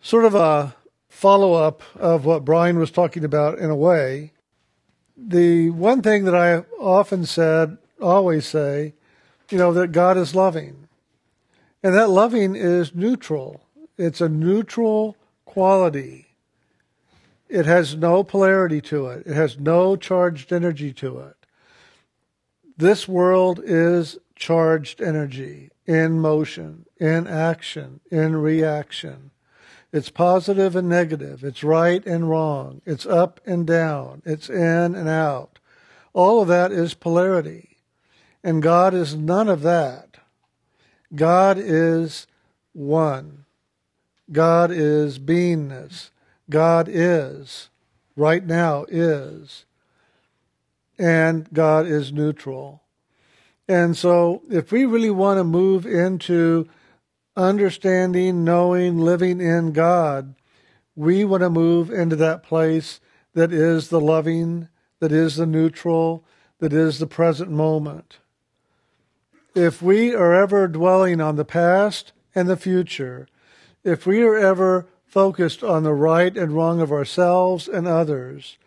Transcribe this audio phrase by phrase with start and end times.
[0.00, 0.74] sort of a
[1.08, 4.32] follow up of what Brian was talking about in a way.
[5.16, 8.94] The one thing that I often said, always say,
[9.50, 10.88] you know, that God is loving.
[11.82, 13.62] And that loving is neutral.
[13.96, 16.26] It's a neutral quality.
[17.48, 19.26] It has no polarity to it.
[19.26, 21.34] It has no charged energy to it.
[22.76, 29.30] This world is charged energy in motion, in action, in reaction.
[29.92, 31.42] It's positive and negative.
[31.42, 32.82] It's right and wrong.
[32.84, 34.22] It's up and down.
[34.26, 35.58] It's in and out.
[36.12, 37.78] All of that is polarity.
[38.44, 40.18] And God is none of that.
[41.14, 42.26] God is
[42.72, 43.46] one.
[44.30, 46.10] God is beingness.
[46.50, 47.70] God is.
[48.14, 49.64] Right now is.
[50.98, 52.82] And God is neutral.
[53.66, 56.68] And so if we really want to move into
[57.38, 60.34] understanding, knowing, living in God,
[60.96, 63.00] we want to move into that place
[63.34, 66.24] that is the loving, that is the neutral,
[66.58, 68.18] that is the present moment.
[69.54, 73.28] If we are ever dwelling on the past and the future,
[73.84, 78.58] if we are ever focused on the right and wrong of ourselves and others,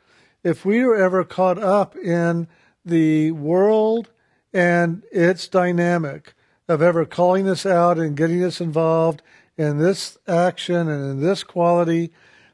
[0.43, 2.47] if we are ever caught up in
[2.85, 4.09] the world
[4.53, 6.33] and its dynamic,
[6.71, 9.21] of ever calling us out and getting us involved
[9.57, 12.11] in this action and in this quality,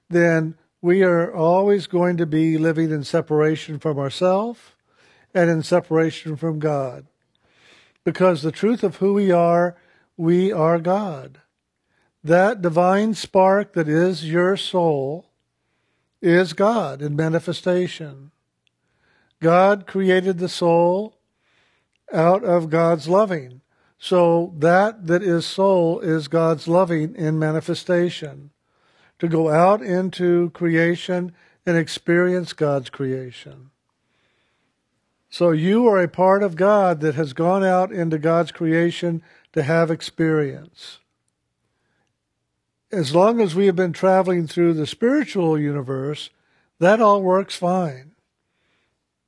[0.10, 4.60] then we are always going to be living in separation from ourselves
[5.34, 7.06] and in separation from God.
[8.04, 9.78] Because the truth of who we are,
[10.16, 11.40] we are God.
[12.24, 15.30] That divine spark that is your soul
[16.22, 18.32] is God in manifestation.
[19.40, 21.16] God created the soul
[22.12, 23.62] out of God's loving.
[24.00, 28.52] So that that is soul is God's loving in manifestation.
[29.20, 31.34] To go out into creation
[31.66, 33.72] and experience God's creation.
[35.30, 39.22] So you are a part of God that has gone out into God's creation
[39.54, 41.00] to have experience.
[42.92, 46.30] As long as we have been traveling through the spiritual universe,
[46.80, 48.12] that all works fine.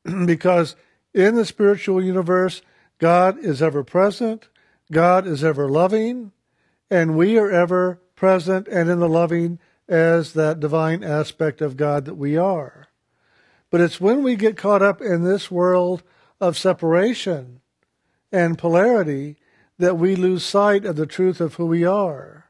[0.25, 0.75] because
[1.13, 2.62] in the spiritual universe,
[3.00, 4.47] God is ever present,
[4.92, 6.32] God is ever loving,
[6.90, 12.06] and we are ever present and in the loving as that divine aspect of God
[12.06, 12.88] that we are.
[13.70, 16.04] But it's when we get caught up in this world
[16.42, 17.62] of separation
[18.32, 19.38] and polarity
[19.78, 22.50] that we lose sight of the truth of who we are.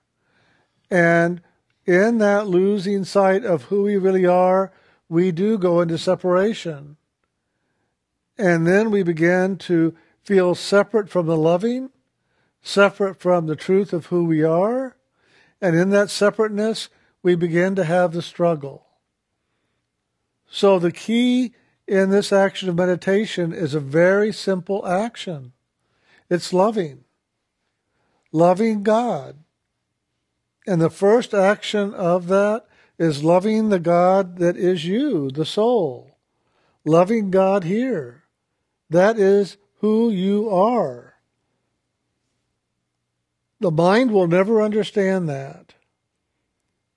[0.90, 1.42] And
[1.86, 4.72] in that losing sight of who we really are,
[5.08, 6.98] we do go into separation.
[8.38, 11.90] And then we begin to feel separate from the loving
[12.62, 14.96] separate from the truth of who we are.
[15.62, 16.90] And in that separateness,
[17.22, 18.86] we begin to have the struggle.
[20.50, 21.54] So the key
[21.88, 25.54] in this action of meditation is a very simple action.
[26.30, 27.04] It's loving.
[28.32, 29.38] Loving God.
[30.68, 32.66] And the first action of that
[32.98, 36.18] is loving the God that is you, the soul.
[36.86, 38.24] Loving God here.
[38.90, 41.09] That is who you are.
[43.60, 45.74] The mind will never understand that.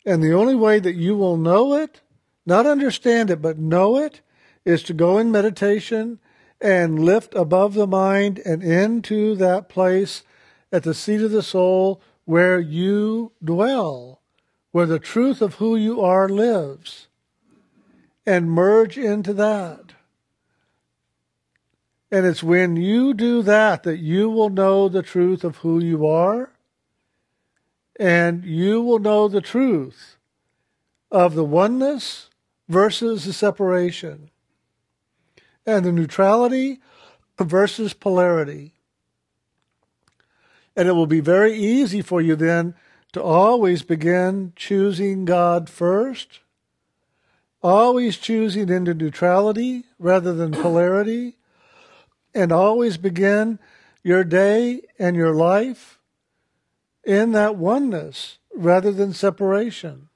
[0.05, 2.01] And the only way that you will know it,
[2.45, 4.21] not understand it, but know it,
[4.65, 6.21] is to go in meditation
[6.61, 10.23] and lift above the mind and into that place
[10.71, 14.21] at the seat of the soul where you dwell,
[14.71, 17.09] where the truth of who you are lives,
[18.25, 19.92] and merge into that.
[22.13, 26.07] And it's when you do that that you will know the truth of who you
[26.07, 26.51] are.
[27.99, 30.19] And you will know the truth
[31.11, 32.29] of the oneness
[32.69, 34.29] versus the separation.
[35.65, 36.81] And the neutrality
[37.41, 38.75] versus polarity.
[40.77, 42.75] And it will be very easy for you then
[43.13, 46.41] to always begin choosing God first,
[47.63, 51.37] always choosing into neutrality rather than polarity,
[52.35, 53.59] and always begin
[54.03, 55.99] your day and your life
[57.05, 60.09] in that oneness rather than separation.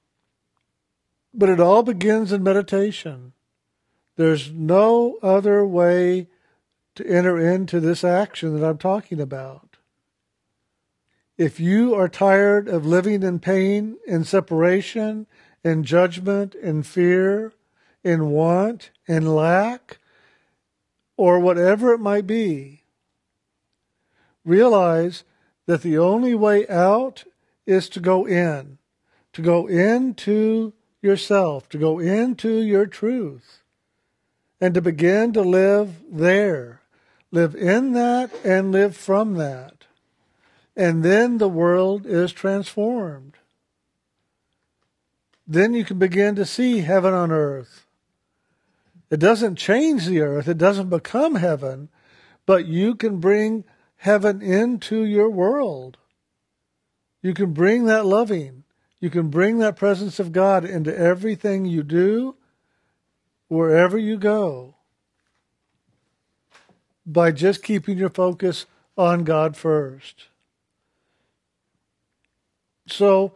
[1.33, 3.33] But it all begins in meditation.
[4.17, 6.29] There's no other way
[6.95, 9.77] to enter into this action that I'm talking about.
[11.37, 15.27] If you are tired of living in pain, in separation,
[15.63, 17.53] in judgment, in fear,
[18.03, 19.99] in want, in lack,
[21.17, 22.83] or whatever it might be,
[24.45, 25.25] realize
[25.67, 27.25] that the only way out
[27.67, 28.79] is to go in,
[29.33, 30.73] to go into
[31.03, 33.63] yourself, to go into your truth,
[34.61, 36.81] and to begin to live there.
[37.33, 39.85] Live in that and live from that.
[40.77, 43.37] And then the world is transformed.
[45.47, 47.86] Then you can begin to see heaven on earth.
[49.11, 51.89] It doesn't change the earth, it doesn't become heaven,
[52.45, 53.65] but you can bring
[53.97, 55.99] heaven into your world.
[57.23, 58.65] You can bring that loving.
[59.01, 62.37] You can bring that presence of God into everything you do,
[63.49, 64.75] wherever you go,
[67.05, 68.67] by just keeping your focus
[68.97, 70.27] on God first.
[72.87, 73.35] So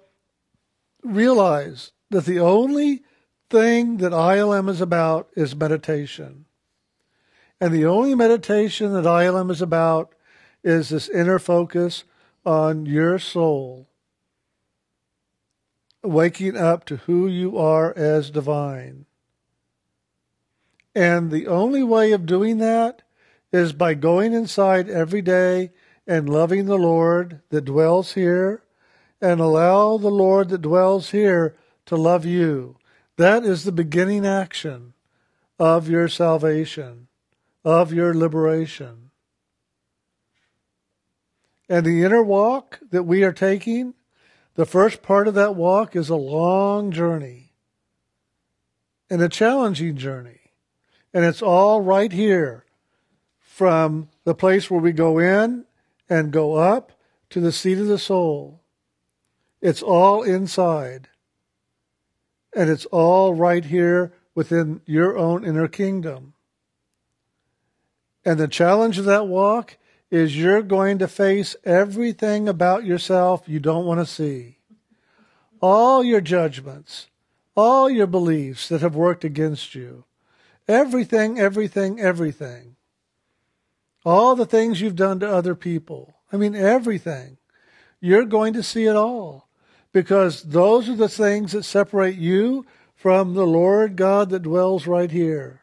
[1.02, 3.02] realize that the only
[3.50, 6.46] thing that ILM is about is meditation.
[7.60, 10.14] And the only meditation that ILM is about
[10.64, 12.04] is this inner focus
[12.46, 13.88] on your soul,
[16.02, 19.04] waking up to who you are as divine.
[20.94, 23.02] And the only way of doing that
[23.52, 25.70] is by going inside every day
[26.06, 28.62] and loving the Lord that dwells here
[29.20, 31.56] and allow the Lord that dwells here
[31.86, 32.76] to love you.
[33.20, 34.94] That is the beginning action
[35.58, 37.08] of your salvation,
[37.62, 39.10] of your liberation.
[41.68, 43.92] And the inner walk that we are taking,
[44.54, 47.52] the first part of that walk is a long journey
[49.10, 50.40] and a challenging journey.
[51.12, 52.64] And it's all right here
[53.38, 55.66] from the place where we go in
[56.08, 56.92] and go up
[57.28, 58.62] to the seat of the soul.
[59.60, 61.10] It's all inside.
[62.54, 66.34] And it's all right here within your own inner kingdom.
[68.24, 69.76] And the challenge of that walk
[70.10, 74.58] is you're going to face everything about yourself you don't want to see.
[75.60, 77.06] All your judgments,
[77.54, 80.04] all your beliefs that have worked against you.
[80.66, 82.76] Everything, everything, everything.
[84.04, 86.14] All the things you've done to other people.
[86.32, 87.36] I mean, everything.
[88.00, 89.49] You're going to see it all
[89.92, 95.10] because those are the things that separate you from the Lord God that dwells right
[95.10, 95.62] here.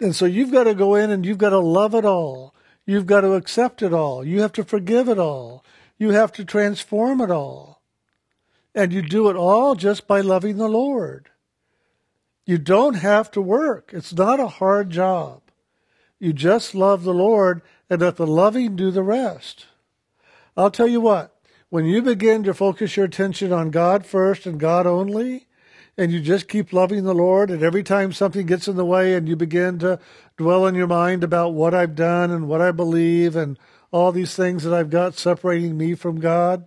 [0.00, 2.54] And so you've got to go in and you've got to love it all.
[2.84, 4.24] You've got to accept it all.
[4.24, 5.64] You have to forgive it all.
[5.98, 7.82] You have to transform it all.
[8.74, 11.30] And you do it all just by loving the Lord.
[12.44, 13.90] You don't have to work.
[13.92, 15.42] It's not a hard job.
[16.18, 19.66] You just love the Lord and let the loving do the rest.
[20.56, 21.31] I'll tell you what,
[21.72, 25.46] when you begin to focus your attention on God first and God only,
[25.96, 29.14] and you just keep loving the Lord, and every time something gets in the way
[29.14, 29.98] and you begin to
[30.36, 33.58] dwell in your mind about what I've done and what I believe and
[33.90, 36.66] all these things that I've got separating me from God,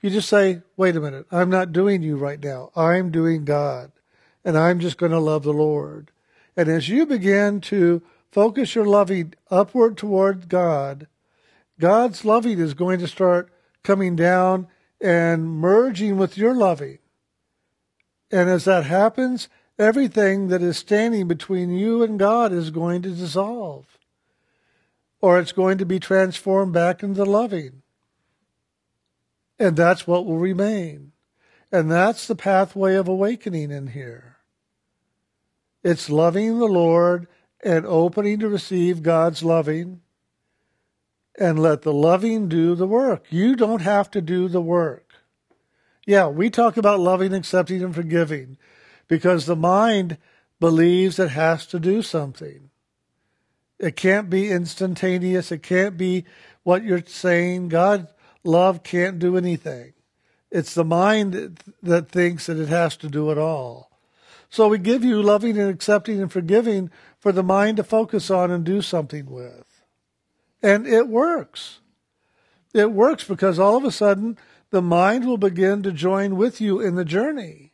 [0.00, 2.70] you just say, wait a minute, I'm not doing you right now.
[2.74, 3.92] I'm doing God.
[4.46, 6.10] And I'm just going to love the Lord.
[6.56, 8.00] And as you begin to
[8.30, 11.06] focus your loving upward toward God,
[11.78, 13.51] God's loving is going to start
[13.82, 14.68] coming down
[15.00, 16.98] and merging with your loving.
[18.30, 19.48] And as that happens,
[19.78, 23.98] everything that is standing between you and God is going to dissolve.
[25.20, 27.82] Or it's going to be transformed back into loving.
[29.58, 31.12] And that's what will remain.
[31.70, 34.36] And that's the pathway of awakening in here.
[35.82, 37.28] It's loving the Lord
[37.64, 40.01] and opening to receive God's loving
[41.38, 43.26] and let the loving do the work.
[43.30, 45.08] You don't have to do the work.
[46.06, 48.58] Yeah, we talk about loving, accepting, and forgiving
[49.08, 50.18] because the mind
[50.58, 52.70] believes it has to do something.
[53.78, 55.50] It can't be instantaneous.
[55.50, 56.24] It can't be
[56.62, 57.68] what you're saying.
[57.68, 58.08] God,
[58.44, 59.92] love can't do anything.
[60.50, 63.90] It's the mind that thinks that it has to do it all.
[64.50, 68.50] So we give you loving and accepting and forgiving for the mind to focus on
[68.50, 69.71] and do something with.
[70.62, 71.80] And it works.
[72.72, 74.38] It works because all of a sudden
[74.70, 77.72] the mind will begin to join with you in the journey.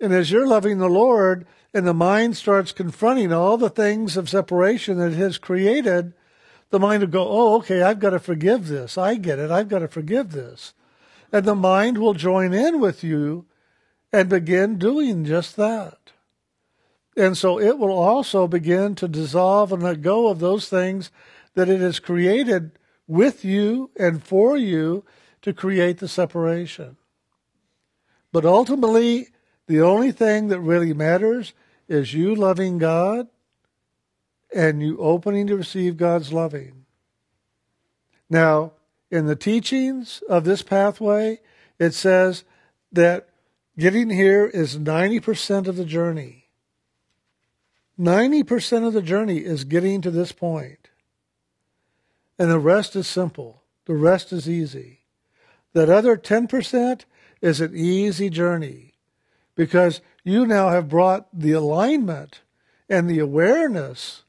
[0.00, 4.28] And as you're loving the Lord and the mind starts confronting all the things of
[4.28, 6.14] separation that it has created,
[6.70, 8.96] the mind will go, Oh, okay, I've got to forgive this.
[8.96, 9.50] I get it.
[9.50, 10.72] I've got to forgive this.
[11.32, 13.46] And the mind will join in with you
[14.12, 15.98] and begin doing just that.
[17.16, 21.10] And so it will also begin to dissolve and let go of those things
[21.54, 22.72] that it has created
[23.06, 25.04] with you and for you
[25.42, 26.96] to create the separation.
[28.32, 29.28] But ultimately,
[29.66, 31.52] the only thing that really matters
[31.88, 33.28] is you loving God
[34.54, 36.86] and you opening to receive God's loving.
[38.28, 38.72] Now,
[39.10, 41.40] in the teachings of this pathway,
[41.78, 42.44] it says
[42.92, 43.28] that
[43.76, 46.48] getting here is 90% of the journey.
[47.98, 50.89] 90% of the journey is getting to this point.
[52.40, 53.64] And the rest is simple.
[53.84, 55.00] The rest is easy.
[55.74, 57.04] That other 10%
[57.42, 58.94] is an easy journey
[59.54, 62.40] because you now have brought the alignment
[62.88, 64.22] and the awareness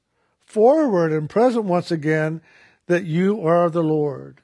[0.44, 2.42] forward and present once again
[2.88, 4.42] that you are the Lord,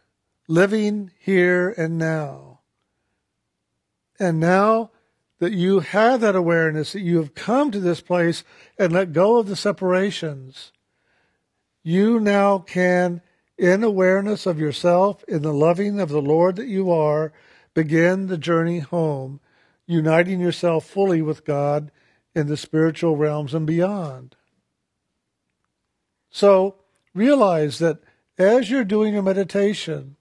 [0.47, 2.61] living here and now.
[4.17, 4.91] And now
[5.39, 8.45] that you have that awareness, that you have come to this place
[8.79, 10.71] and let go of the separations,
[11.83, 13.21] you now can,
[13.57, 17.33] in awareness of yourself, in the loving of the Lord that you are,
[17.73, 19.39] begin the journey home,
[19.85, 21.91] uniting yourself fully with God
[22.35, 24.35] in the spiritual realms and beyond.
[26.29, 26.75] So
[27.13, 27.99] realize that
[28.37, 30.17] as you're doing your meditation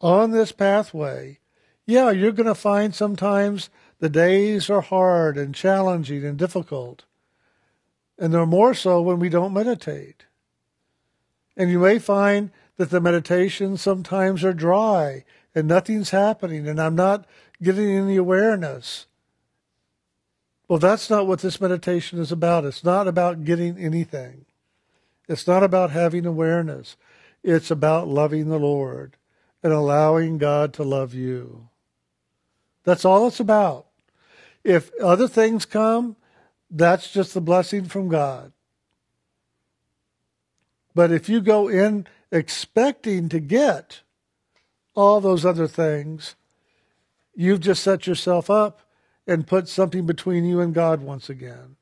[0.00, 1.40] on this pathway,
[1.86, 7.04] yeah, you're going to find sometimes the days are hard and challenging and difficult.
[8.16, 10.26] And they're more so when we don't meditate.
[11.56, 15.22] And you may find that the meditations sometimes are dry
[15.54, 17.26] and nothing's happening and I'm not
[17.62, 19.04] getting any awareness.
[20.66, 22.64] Well, that's not what this meditation is about.
[22.64, 24.46] It's not about getting anything.
[25.28, 26.96] It's not about having awareness.
[27.44, 29.18] It's about loving the Lord
[29.62, 31.68] and allowing God to love you.
[32.84, 33.88] That's all it's about.
[34.64, 36.16] If other things come,
[36.70, 38.52] that's just the blessing from God.
[40.94, 44.00] But if you go in expecting to get
[44.94, 46.36] all those other things,
[47.34, 48.80] you've just set yourself up
[49.26, 51.76] and put something between you and God once again.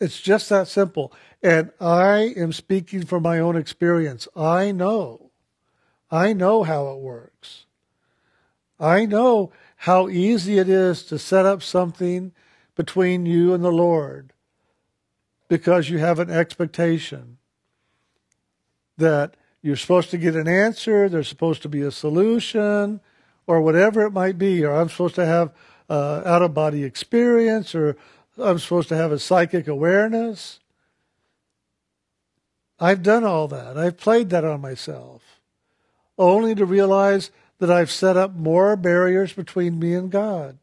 [0.00, 1.12] It's just that simple.
[1.42, 4.26] And I am speaking from my own experience.
[4.34, 5.30] I know.
[6.10, 7.66] I know how it works.
[8.78, 12.32] I know how easy it is to set up something
[12.74, 14.32] between you and the Lord
[15.48, 17.38] because you have an expectation
[18.96, 23.00] that you're supposed to get an answer, there's supposed to be a solution,
[23.46, 25.52] or whatever it might be, or I'm supposed to have
[25.88, 27.96] uh, out of body experience, or
[28.38, 30.60] I'm supposed to have a psychic awareness.
[32.80, 33.78] I've done all that.
[33.78, 35.40] I've played that on myself,
[36.18, 40.58] only to realize that I've set up more barriers between me and God.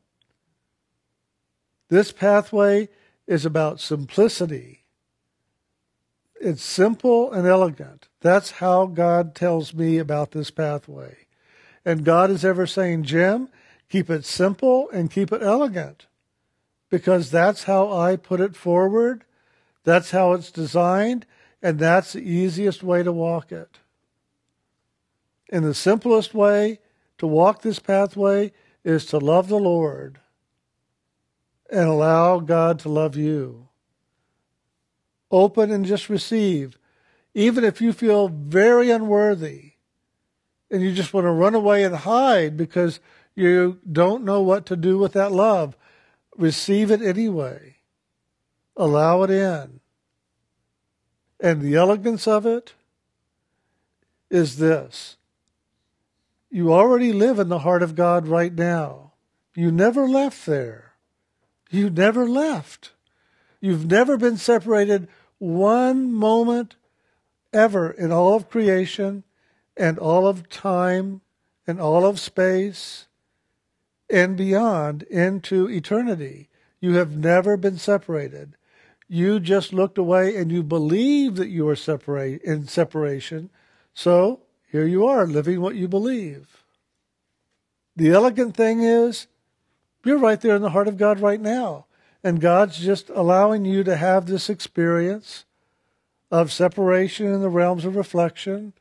[1.89, 2.89] This pathway
[3.27, 4.80] is about simplicity.
[6.43, 8.07] It's simple and elegant.
[8.19, 11.27] That's how God tells me about this pathway.
[11.86, 13.48] And God is ever saying, Jim,
[13.89, 16.07] keep it simple and keep it elegant
[16.89, 19.24] because that's how I put it forward.
[19.83, 21.27] That's how it's designed.
[21.62, 23.77] And that's the easiest way to walk it.
[25.51, 26.79] And the simplest way
[27.19, 28.51] to walk this pathway
[28.83, 30.19] is to love the Lord
[31.69, 33.67] and allow God to love you.
[35.31, 36.77] Open and just receive.
[37.33, 39.73] Even if you feel very unworthy
[40.69, 43.00] and you just want to run away and hide because
[43.35, 45.77] you don't know what to do with that love,
[46.38, 47.77] receive it anyway.
[48.75, 49.79] Allow it in.
[51.39, 52.73] And the elegance of it
[54.29, 55.17] is this
[56.50, 59.13] you already live in the heart of God right now.
[59.55, 60.93] You never left there.
[61.69, 62.91] You never left.
[63.61, 65.07] You've never been separated
[65.41, 66.75] one moment
[67.51, 69.24] ever in all of creation
[69.75, 71.21] and all of time
[71.65, 73.07] and all of space
[74.07, 76.48] and beyond into eternity.
[76.79, 78.55] You have never been separated.
[79.07, 83.50] You just looked away and you believed that you were separate in separation.
[83.95, 86.63] So here you are living what you believe.
[87.95, 89.25] The elegant thing is
[90.05, 91.88] you're right there in the heart of God right now.
[92.23, 95.45] And God's just allowing you to have this experience
[96.29, 98.73] of separation in the realms of reflection,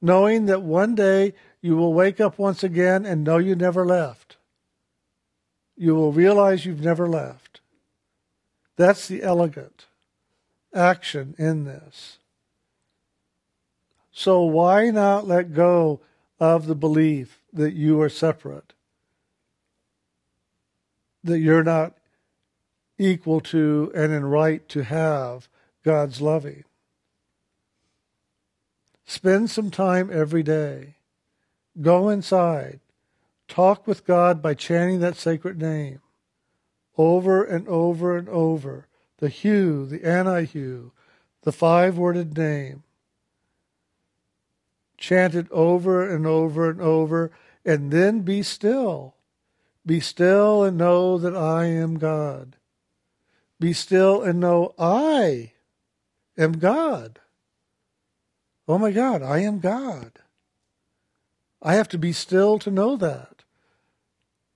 [0.00, 4.36] knowing that one day you will wake up once again and know you never left.
[5.76, 7.60] You will realize you've never left.
[8.76, 9.86] That's the elegant
[10.74, 12.18] action in this.
[14.12, 16.00] So why not let go
[16.38, 18.74] of the belief that you are separate?
[21.24, 21.94] That you're not
[22.98, 25.48] equal to and in right to have
[25.84, 26.64] God's loving.
[29.04, 30.96] Spend some time every day.
[31.80, 32.80] Go inside.
[33.48, 36.00] Talk with God by chanting that sacred name
[36.96, 38.86] over and over and over.
[39.18, 40.92] The Hu, the Ani-Hu,
[41.42, 42.82] the five worded name
[45.02, 47.32] chant it over and over and over
[47.64, 49.14] and then be still.
[49.84, 52.56] Be still and know that I am God.
[53.62, 55.52] Be still and know I
[56.36, 57.20] am God.
[58.66, 60.18] Oh my God, I am God.
[61.62, 63.44] I have to be still to know that.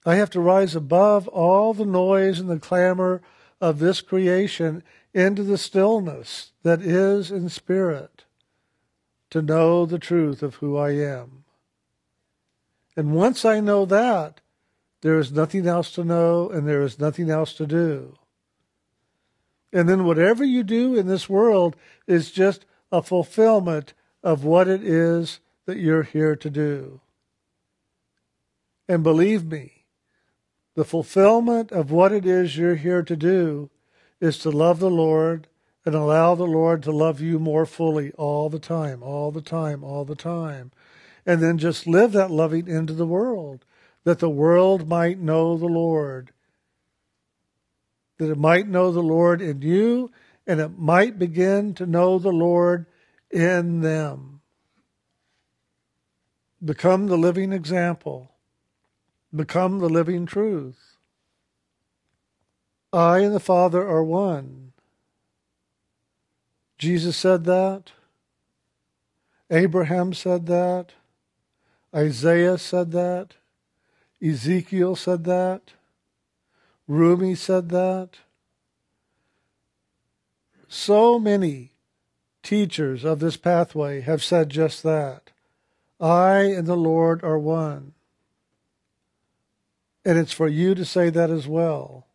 [0.04, 3.22] I have to rise above all the noise and the clamor
[3.60, 4.82] of this creation
[5.14, 8.24] into the stillness that is in spirit
[9.30, 11.44] to know the truth of who I am.
[12.96, 14.40] And once I know that,
[15.02, 18.18] there is nothing else to know and there is nothing else to do.
[19.76, 23.92] And then whatever you do in this world is just a fulfillment
[24.22, 27.02] of what it is that you're here to do.
[28.88, 29.84] And believe me,
[30.76, 33.68] the fulfillment of what it is you're here to do
[34.18, 35.46] is to love the Lord
[35.84, 39.84] and allow the Lord to love you more fully all the time, all the time,
[39.84, 40.72] all the time.
[41.26, 43.66] And then just live that loving into the world,
[44.04, 46.32] that the world might know the Lord,
[48.18, 50.10] that it might know the Lord in you,
[50.46, 52.86] and it might begin to know the Lord
[53.30, 54.40] in them.
[56.64, 58.32] Become the living example.
[59.34, 60.96] Become the living truth.
[62.92, 64.72] I and the Father are one.
[66.78, 67.92] Jesus said that.
[69.50, 70.92] Abraham said that.
[71.94, 73.34] Isaiah said that.
[74.22, 75.72] Ezekiel said that.
[76.88, 78.10] Rumi said that.
[80.68, 81.72] So many
[82.42, 85.30] teachers of this pathway have said just that.
[86.00, 87.94] I and the Lord are one.
[90.04, 92.06] And it's for you to say that as well,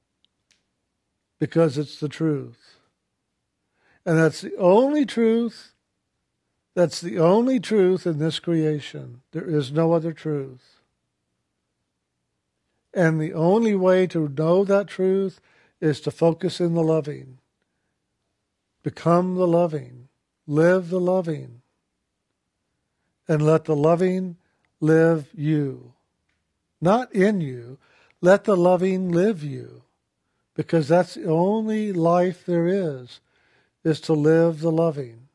[1.40, 2.78] because it's the truth.
[4.06, 5.74] And that's the only truth.
[6.74, 9.22] That's the only truth in this creation.
[9.32, 10.81] There is no other truth.
[12.94, 15.40] And the only way to know that truth
[15.80, 17.40] is to focus in the loving.
[18.84, 20.10] Become the loving.
[20.46, 21.62] Live the loving.
[23.28, 24.38] And let the loving
[24.80, 25.94] live you
[26.82, 27.78] not in you.
[28.20, 29.84] Let the loving live you,
[30.56, 33.22] because that's the only life there is,
[33.84, 35.28] is to live the loving.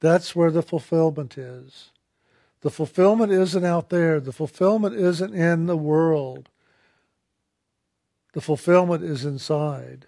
[0.00, 1.90] That's where the fulfillment is.
[2.62, 4.18] The fulfillment isn't out there.
[4.18, 6.48] The fulfillment isn't in the world.
[8.32, 10.06] The fulfillment is inside.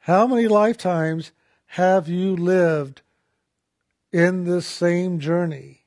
[0.00, 1.32] How many lifetimes
[1.66, 3.02] have you lived
[4.12, 5.80] in this same journey?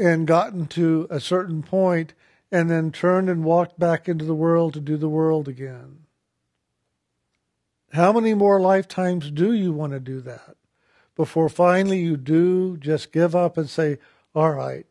[0.00, 2.14] and gotten to a certain point
[2.50, 6.06] and then turned and walked back into the world to do the world again.
[7.92, 10.56] How many more lifetimes do you want to do that
[11.20, 13.98] before finally you do just give up and say,
[14.34, 14.86] All right,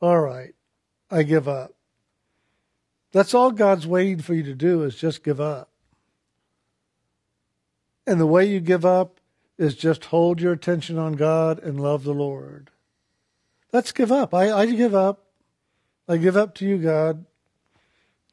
[0.00, 0.54] all right,
[1.10, 1.72] I give up?
[3.10, 5.70] That's all God's waiting for you to do is just give up.
[8.06, 9.18] And the way you give up
[9.58, 12.70] is just hold your attention on God and love the Lord.
[13.72, 14.32] Let's give up.
[14.32, 15.24] I, I give up.
[16.08, 17.24] I give up to you, God.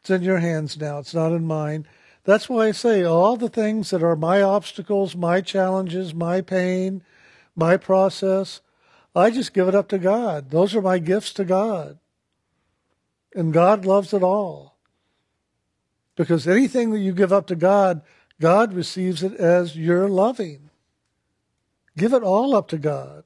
[0.02, 1.00] It's in your hands now.
[1.00, 1.88] It's not in mine.
[2.24, 7.04] That's why I say all the things that are my obstacles, my challenges, my pain,
[7.56, 8.62] my process,
[9.16, 10.52] I just give it up to God.
[10.52, 12.00] Those are my gifts to God.
[13.36, 14.78] And God loves it all.
[16.16, 18.02] Because anything that you give up to God,
[18.40, 20.70] God receives it as your loving.
[21.98, 23.24] Give it all up to God.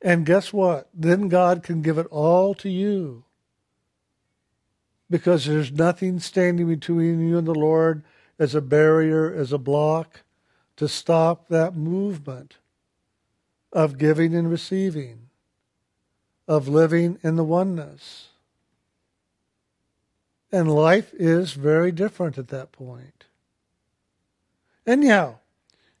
[0.00, 0.88] And guess what?
[0.92, 3.24] Then God can give it all to you.
[5.12, 8.02] Because there's nothing standing between you and the Lord
[8.38, 10.22] as a barrier, as a block
[10.76, 12.56] to stop that movement
[13.74, 15.28] of giving and receiving,
[16.48, 18.28] of living in the oneness.
[20.50, 23.26] And life is very different at that point.
[24.86, 25.40] Anyhow,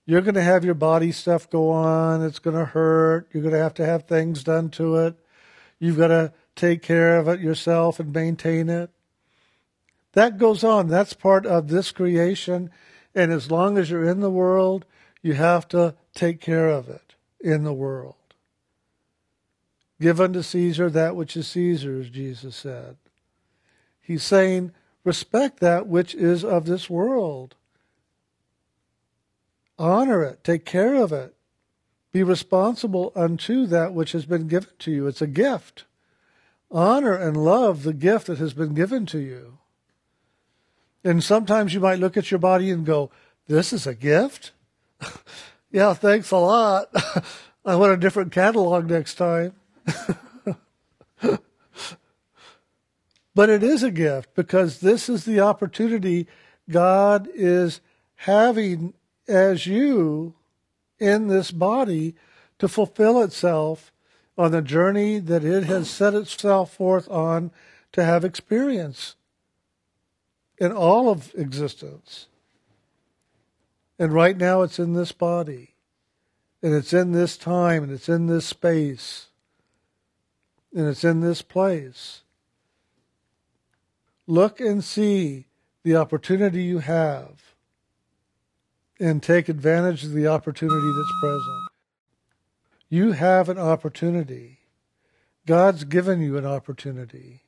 [0.06, 2.24] you're going to have your body stuff go on.
[2.24, 3.28] It's going to hurt.
[3.30, 5.16] You're going to have to have things done to it.
[5.78, 8.90] You've got to take care of it yourself and maintain it.
[10.12, 10.88] That goes on.
[10.88, 12.70] That's part of this creation.
[13.14, 14.84] And as long as you're in the world,
[15.22, 18.14] you have to take care of it in the world.
[20.00, 22.96] Give unto Caesar that which is Caesar's, Jesus said.
[24.00, 24.72] He's saying,
[25.04, 27.54] respect that which is of this world.
[29.78, 31.34] Honor it, take care of it.
[32.12, 35.06] Be responsible unto that which has been given to you.
[35.06, 35.84] It's a gift.
[36.70, 39.58] Honor and love the gift that has been given to you.
[41.04, 43.10] And sometimes you might look at your body and go,
[43.48, 44.52] This is a gift?
[45.70, 46.88] yeah, thanks a lot.
[47.64, 49.54] I want a different catalog next time.
[53.34, 56.26] but it is a gift because this is the opportunity
[56.68, 57.80] God is
[58.16, 58.94] having
[59.28, 60.34] as you
[60.98, 62.14] in this body
[62.58, 63.92] to fulfill itself
[64.38, 67.50] on the journey that it has set itself forth on
[67.92, 69.16] to have experience
[70.62, 72.28] in all of existence.
[73.98, 75.74] And right now it's in this body,
[76.62, 79.26] and it's in this time, and it's in this space,
[80.72, 82.22] and it's in this place.
[84.28, 85.46] Look and see
[85.82, 87.56] the opportunity you have
[89.00, 91.68] and take advantage of the opportunity that's present.
[92.88, 94.60] You have an opportunity.
[95.44, 97.42] God's given you an opportunity.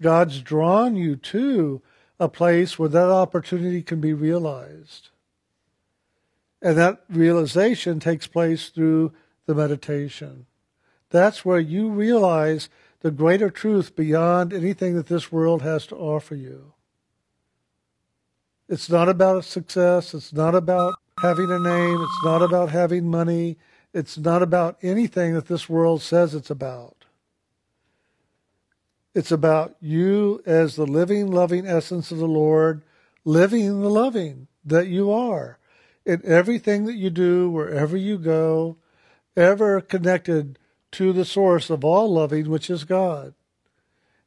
[0.00, 1.82] God's drawn you to
[2.18, 5.10] a place where that opportunity can be realized.
[6.62, 9.12] And that realization takes place through
[9.46, 10.46] the meditation.
[11.10, 12.68] That's where you realize
[13.00, 16.72] the greater truth beyond anything that this world has to offer you.
[18.68, 20.12] It's not about success.
[20.14, 22.00] It's not about having a name.
[22.00, 23.58] It's not about having money.
[23.94, 26.95] It's not about anything that this world says it's about.
[29.16, 32.82] It's about you as the living, loving essence of the Lord,
[33.24, 35.58] living the loving that you are
[36.04, 38.76] in everything that you do, wherever you go,
[39.34, 40.58] ever connected
[40.92, 43.32] to the source of all loving, which is God,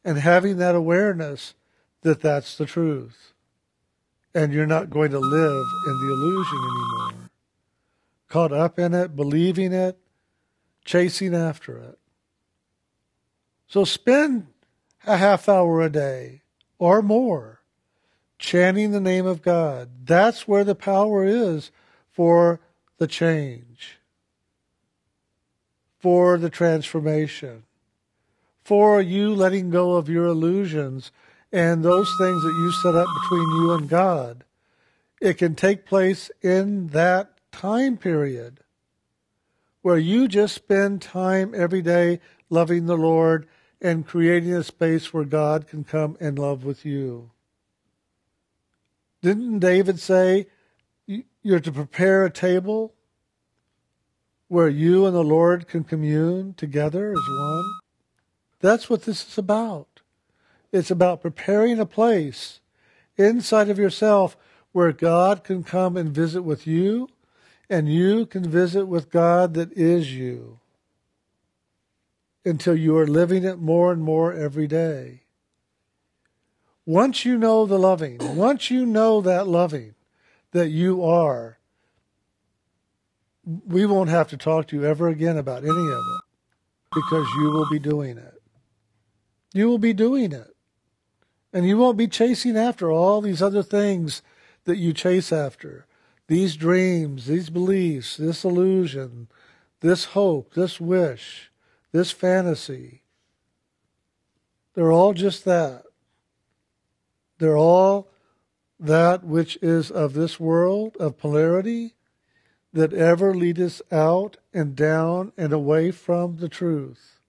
[0.04, 1.54] and having that awareness
[2.02, 3.34] that that's the truth.
[4.34, 7.30] And you're not going to live in the illusion anymore.
[8.28, 10.00] Caught up in it, believing it,
[10.84, 12.00] chasing after it.
[13.68, 14.48] So spend
[15.06, 16.42] a half hour a day
[16.78, 17.62] or more
[18.40, 19.90] chanting the name of God.
[20.06, 21.72] That's where the power is
[22.10, 22.60] for
[22.98, 24.00] the change,
[26.00, 27.64] for the transformation,
[28.64, 31.12] for you letting go of your illusions
[31.52, 34.44] and those things that you set up between you and God.
[35.22, 38.62] It can take place in that time period
[39.82, 43.48] where you just spend time every day loving the Lord
[43.82, 47.32] and creating a space where God can come and love with you.
[49.22, 50.48] Didn't David say
[51.42, 52.94] you're to prepare a table
[54.48, 57.66] where you and the Lord can commune together as one?
[58.60, 60.02] That's what this is about.
[60.72, 62.60] It's about preparing a place
[63.18, 64.38] inside of yourself
[64.72, 67.10] where God can come and visit with you
[67.70, 70.60] and you can visit with God that is you
[72.46, 75.24] until you are living it more and more every day.
[76.86, 79.94] Once you know the loving, once you know that loving
[80.52, 81.60] that you are,
[83.66, 86.22] we won't have to talk to you ever again about any of it
[86.94, 88.42] because you will be doing it.
[89.54, 90.56] You will be doing it.
[91.52, 94.22] And you won't be chasing after all these other things
[94.66, 95.88] that you chase after
[96.28, 99.28] these dreams, these beliefs, this illusion,
[99.80, 101.49] this hope, this wish,
[101.92, 103.02] this fantasy.
[104.74, 105.84] They're all just that.
[107.40, 108.10] They're all
[108.80, 111.96] that which is of this world, of polarity,
[112.72, 117.20] that ever lead us out and down and away from the truth.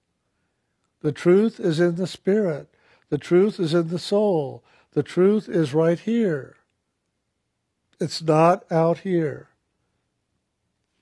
[1.00, 2.68] The truth is in the spirit.
[3.08, 4.62] The truth is in the soul.
[4.92, 6.56] The truth is right here.
[7.98, 9.48] It's not out here.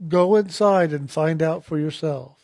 [0.07, 2.38] Go inside and find out for yourself.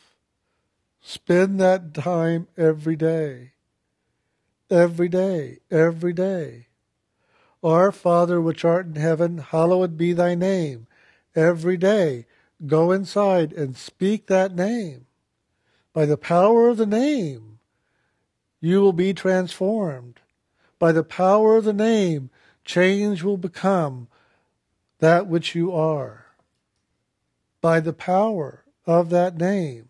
[1.06, 3.54] Spend that time every day
[4.70, 6.66] every day, every day.
[7.62, 10.86] Our Father which art in heaven, hallowed be thy name.
[11.34, 12.26] Every day,
[12.66, 15.06] go inside and speak that name.
[15.92, 17.60] By the power of the name,
[18.60, 20.20] you will be transformed.
[20.78, 22.30] By the power of the name,
[22.64, 24.08] change will become
[24.98, 26.26] that which you are.
[27.60, 29.88] By the power of that name,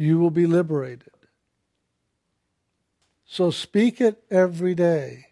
[0.00, 1.12] you will be liberated.
[3.26, 5.26] So speak it every day.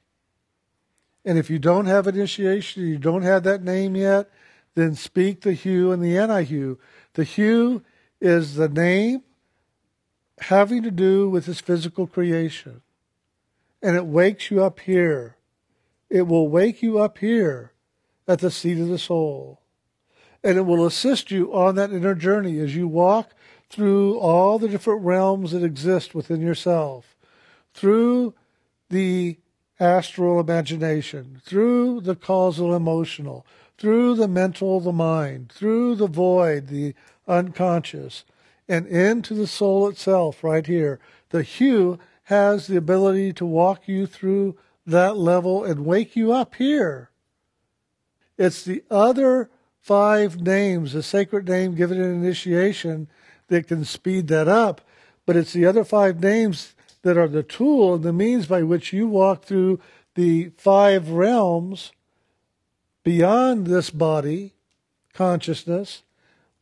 [1.24, 4.30] And if you don't have initiation, you don't have that name yet,
[4.74, 6.78] then speak the Hu and the Ani-Hu.
[7.14, 7.82] The Hu
[8.20, 9.22] is the name
[10.38, 12.82] having to do with his physical creation.
[13.82, 15.36] And it wakes you up here.
[16.10, 17.72] It will wake you up here
[18.28, 19.62] at the seat of the soul.
[20.44, 23.32] And it will assist you on that inner journey as you walk
[23.70, 27.16] through all the different realms that exist within yourself
[27.74, 28.34] through
[28.90, 29.38] the
[29.78, 36.94] astral imagination, through the causal emotional, through the mental, the mind, through the void, the
[37.28, 38.24] unconscious,
[38.68, 40.98] and into the soul itself right here.
[41.30, 46.56] The Hu has the ability to walk you through that level and wake you up
[46.56, 47.10] here.
[48.36, 49.50] It's the other
[49.80, 53.08] five names, the sacred name given in initiation,
[53.48, 54.80] that can speed that up.
[55.26, 58.92] But it's the other five names that are the tool and the means by which
[58.92, 59.80] you walk through
[60.14, 61.92] the five realms
[63.04, 64.54] beyond this body,
[65.12, 66.02] consciousness,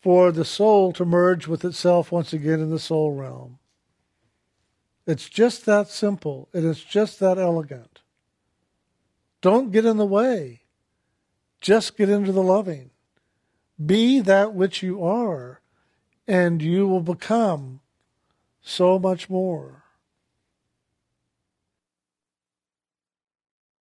[0.00, 3.58] for the soul to merge with itself once again in the soul realm.
[5.06, 8.00] It's just that simple and it's just that elegant.
[9.40, 10.62] Don't get in the way.
[11.60, 12.90] Just get into the loving.
[13.84, 15.60] Be that which you are,
[16.26, 17.80] and you will become
[18.60, 19.85] so much more.